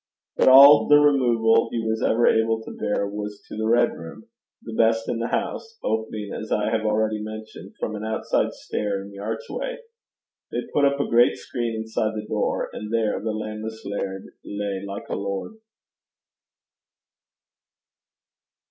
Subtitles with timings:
[0.35, 4.25] But all the removal he was ever able to bear was to the 'red room,'
[4.63, 8.99] the best in the house, opening, as I have already mentioned, from an outside stair
[9.03, 9.77] in the archway.
[10.51, 14.83] They put up a great screen inside the door, and there the lan'less laird lay
[14.83, 15.57] like a lord.